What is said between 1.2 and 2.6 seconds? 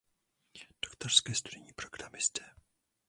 studijní programy zde.